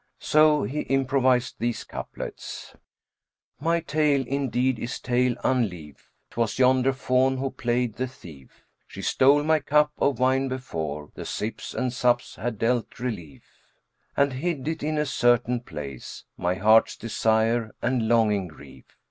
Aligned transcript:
So 0.17 0.63
he 0.63 0.79
improvised 0.79 1.57
these 1.59 1.83
couplets, 1.83 2.73
"My 3.59 3.81
tale, 3.81 4.25
indeed, 4.25 4.79
is 4.79 4.99
tale 4.99 5.35
unlief; 5.43 6.09
* 6.21 6.29
'Twas 6.31 6.57
yonder 6.57 6.91
fawn 6.91 7.37
who 7.37 7.51
play'd 7.51 7.97
the 7.97 8.07
thief! 8.07 8.65
She 8.87 9.03
stole 9.03 9.43
my 9.43 9.59
cup 9.59 9.91
of 9.99 10.17
wine, 10.17 10.47
before 10.47 11.11
* 11.13 11.13
The 11.13 11.23
sips 11.23 11.75
and 11.75 11.93
sups 11.93 12.37
had 12.37 12.57
dealt 12.57 12.99
relief, 12.99 13.43
And 14.17 14.33
hid 14.33 14.67
it 14.67 14.81
in 14.81 14.97
a 14.97 15.05
certain 15.05 15.59
place, 15.59 16.25
* 16.31 16.35
My 16.35 16.55
heart's 16.55 16.97
desire 16.97 17.69
and 17.79 18.07
longing 18.07 18.47
grief. 18.47 18.97